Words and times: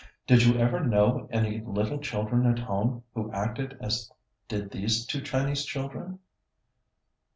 Did 0.25 0.41
you 0.41 0.57
ever 0.57 0.79
know 0.83 1.29
any 1.31 1.61
little 1.63 1.99
children 1.99 2.47
at 2.47 2.57
home 2.57 3.03
who 3.13 3.31
acted 3.31 3.77
as 3.79 4.11
did 4.47 4.71
these 4.71 5.05
two 5.05 5.21
Chinese 5.21 5.63
children? 5.63 6.17